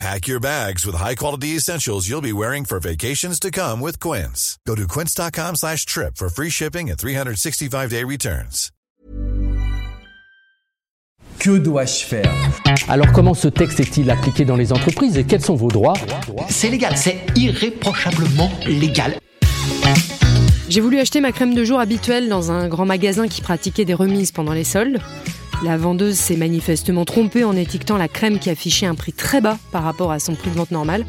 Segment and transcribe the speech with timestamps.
[0.00, 4.58] Pack your bags with high-quality essentials you'll be wearing for vacations to come with Quince.
[4.66, 8.70] Go to quince.com slash trip for free shipping and 365-day returns.
[11.38, 12.32] Que dois-je faire?
[12.88, 15.94] Alors comment ce texte est-il appliqué dans les entreprises et quels sont vos droits?
[16.48, 19.18] C'est légal, c'est irréprochablement légal.
[20.68, 23.94] J'ai voulu acheter ma crème de jour habituelle dans un grand magasin qui pratiquait des
[23.94, 25.00] remises pendant les soldes.
[25.62, 29.58] La vendeuse s'est manifestement trompée en étiquetant la crème qui affichait un prix très bas
[29.72, 31.06] par rapport à son prix de vente normal.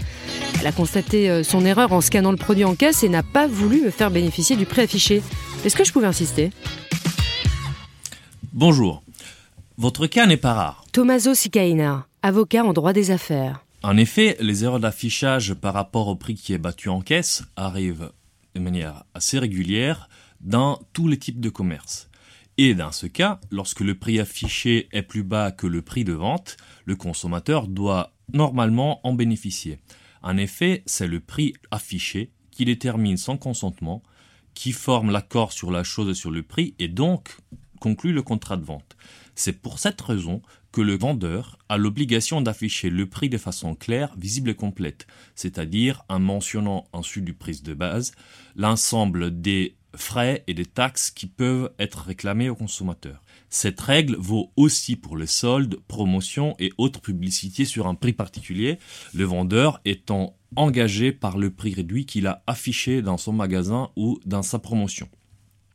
[0.59, 3.47] Elle a constaté euh, son erreur en scannant le produit en caisse et n'a pas
[3.47, 5.21] voulu me faire bénéficier du prix affiché.
[5.65, 6.51] Est-ce que je pouvais insister?
[8.53, 9.03] Bonjour.
[9.77, 10.85] Votre cas n'est pas rare.
[10.93, 13.65] Tommaso Sicaina, avocat en droit des affaires.
[13.83, 18.11] En effet, les erreurs d'affichage par rapport au prix qui est battu en caisse arrivent
[18.55, 20.07] de manière assez régulière
[20.39, 22.09] dans tous les types de commerce.
[22.57, 26.13] Et dans ce cas, lorsque le prix affiché est plus bas que le prix de
[26.13, 29.79] vente, le consommateur doit normalement en bénéficier.
[30.21, 34.01] En effet, c'est le prix affiché qui détermine son consentement,
[34.53, 37.37] qui forme l'accord sur la chose et sur le prix et donc
[37.81, 38.95] conclut le contrat de vente.
[39.35, 44.15] C'est pour cette raison que le vendeur a l'obligation d'afficher le prix de façon claire,
[44.17, 48.13] visible et complète, c'est-à-dire en mentionnant ensuite du prix de base
[48.55, 53.21] l'ensemble des frais et des taxes qui peuvent être réclamés aux consommateurs.
[53.49, 58.79] Cette règle vaut aussi pour les soldes, promotions et autres publicités sur un prix particulier,
[59.13, 64.19] le vendeur étant engagé par le prix réduit qu'il a affiché dans son magasin ou
[64.25, 65.07] dans sa promotion.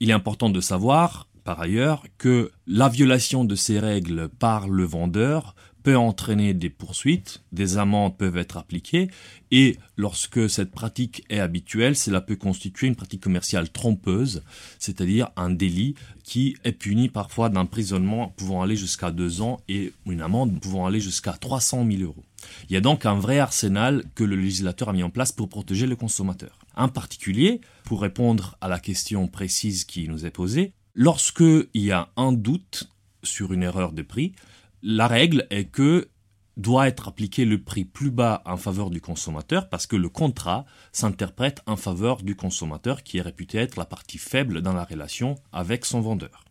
[0.00, 4.84] Il est important de savoir, par ailleurs, que la violation de ces règles par le
[4.84, 9.08] vendeur peut entraîner des poursuites, des amendes peuvent être appliquées,
[9.50, 14.42] et lorsque cette pratique est habituelle, cela peut constituer une pratique commerciale trompeuse,
[14.78, 20.20] c'est-à-dire un délit qui est puni parfois d'emprisonnement pouvant aller jusqu'à deux ans et une
[20.20, 22.25] amende pouvant aller jusqu'à 300 000 euros.
[22.69, 25.48] Il y a donc un vrai arsenal que le législateur a mis en place pour
[25.48, 26.59] protéger le consommateur.
[26.76, 31.92] En particulier, pour répondre à la question précise qui nous est posée, lorsque il y
[31.92, 32.90] a un doute
[33.22, 34.34] sur une erreur de prix,
[34.82, 36.08] la règle est que
[36.56, 40.66] doit être appliqué le prix plus bas en faveur du consommateur parce que le contrat
[40.92, 45.36] s'interprète en faveur du consommateur qui est réputé être la partie faible dans la relation
[45.52, 46.44] avec son vendeur.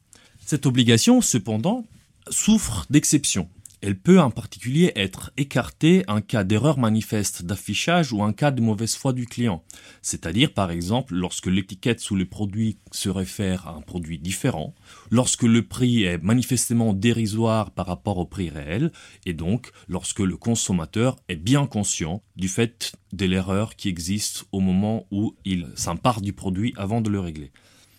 [0.46, 1.86] Cette obligation, cependant,
[2.30, 3.50] souffre d'exceptions.
[3.82, 8.62] Elle peut en particulier être écartée en cas d'erreur manifeste d'affichage ou en cas de
[8.62, 9.64] mauvaise foi du client.
[10.02, 14.76] C'est-à-dire, par exemple, lorsque l'étiquette sous le produit se réfère à un produit différent,
[15.12, 18.92] lorsque le prix est manifestement dérisoire par rapport au prix réel,
[19.26, 24.60] et donc lorsque le consommateur est bien conscient du fait de l'erreur qui existe au
[24.60, 27.52] moment où il s'empare du produit avant de le régler.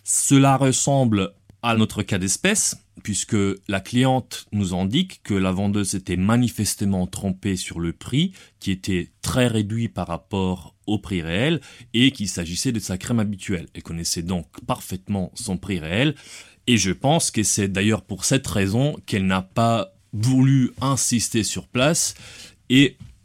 [0.03, 1.33] Cela ressemble
[1.63, 3.37] à notre cas d'espèce, puisque
[3.67, 9.09] la cliente nous indique que la vendeuse était manifestement trompée sur le prix, qui était
[9.21, 11.61] très réduit par rapport au prix réel,
[11.93, 13.67] et qu'il s'agissait de sa crème habituelle.
[13.73, 16.15] Elle connaissait donc parfaitement son prix réel,
[16.67, 21.67] et je pense que c'est d'ailleurs pour cette raison qu'elle n'a pas voulu insister sur
[21.67, 22.13] place,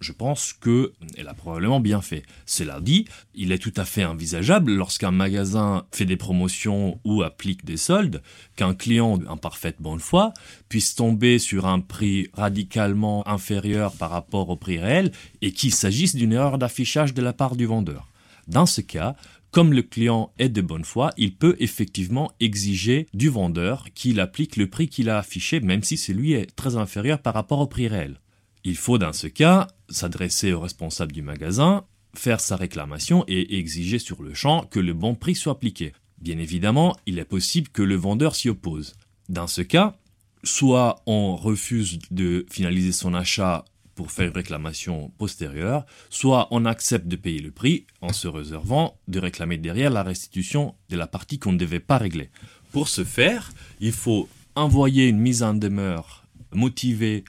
[0.01, 2.23] je pense qu'elle a probablement bien fait.
[2.45, 7.65] Cela dit, il est tout à fait envisageable lorsqu'un magasin fait des promotions ou applique
[7.65, 8.23] des soldes,
[8.57, 10.33] qu'un client en parfaite bonne foi
[10.69, 15.13] puisse tomber sur un prix radicalement inférieur par rapport au prix réel
[15.43, 18.09] et qu'il s'agisse d'une erreur d'affichage de la part du vendeur.
[18.49, 19.17] Dans ce cas,
[19.51, 24.57] comme le client est de bonne foi, il peut effectivement exiger du vendeur qu'il applique
[24.57, 27.89] le prix qu'il a affiché, même si celui est très inférieur par rapport au prix
[27.89, 28.21] réel.
[28.65, 33.99] Il faut dans ce cas s'adresser au responsable du magasin, faire sa réclamation et exiger
[33.99, 35.93] sur le champ que le bon prix soit appliqué.
[36.19, 38.95] Bien évidemment, il est possible que le vendeur s'y oppose.
[39.29, 39.99] Dans ce cas,
[40.45, 43.65] soit on refuse de finaliser son achat
[43.95, 48.99] pour faire une réclamation postérieure, soit on accepte de payer le prix en se réservant
[49.09, 52.31] de réclamer derrière la restitution de la partie qu'on ne devait pas régler.
[52.73, 57.25] Pour ce faire, il faut envoyer une mise en demeure motivée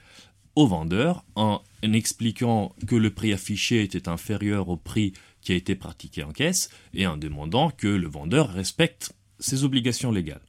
[0.54, 5.74] au vendeur en expliquant que le prix affiché était inférieur au prix qui a été
[5.74, 10.42] pratiqué en caisse et en demandant que le vendeur respecte ses obligations légales.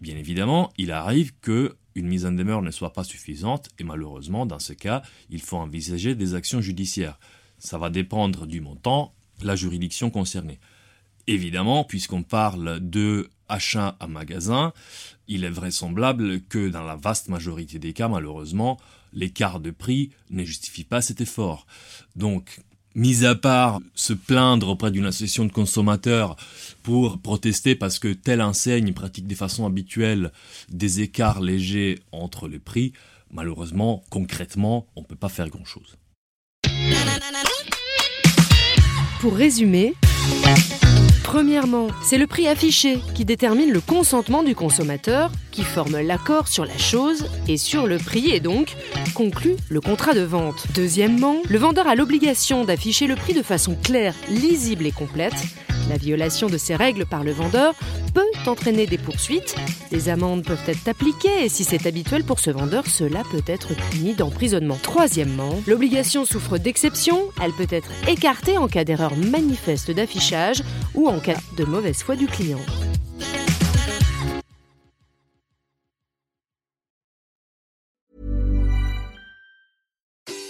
[0.00, 4.46] Bien évidemment, il arrive que une mise en demeure ne soit pas suffisante et malheureusement,
[4.46, 7.18] dans ce cas, il faut envisager des actions judiciaires.
[7.58, 10.60] Ça va dépendre du montant, la juridiction concernée.
[11.26, 14.72] Évidemment, puisqu'on parle de achat à magasin,
[15.28, 18.78] il est vraisemblable que dans la vaste majorité des cas, malheureusement,
[19.12, 21.66] l'écart de prix ne justifie pas cet effort.
[22.16, 22.60] Donc,
[22.94, 26.36] mis à part se plaindre auprès d'une association de consommateurs
[26.82, 30.32] pour protester parce que telle enseigne pratique de façon habituelle
[30.68, 32.92] des écarts légers entre les prix,
[33.30, 35.96] malheureusement, concrètement, on ne peut pas faire grand-chose.
[39.20, 39.94] Pour résumer,
[41.32, 46.64] Premièrement, c'est le prix affiché qui détermine le consentement du consommateur, qui forme l'accord sur
[46.64, 48.76] la chose et sur le prix et donc
[49.14, 50.66] conclut le contrat de vente.
[50.74, 55.34] Deuxièmement, le vendeur a l'obligation d'afficher le prix de façon claire, lisible et complète.
[55.88, 57.74] La violation de ces règles par le vendeur
[58.14, 59.56] peut entraîner des poursuites.
[59.90, 63.74] Des amendes peuvent être appliquées et si c'est habituel pour ce vendeur, cela peut être
[63.90, 64.78] puni d'emprisonnement.
[64.82, 67.30] Troisièmement, l'obligation souffre d'exception.
[67.42, 70.62] Elle peut être écartée en cas d'erreur manifeste d'affichage
[70.94, 72.60] ou en cas de mauvaise foi du client.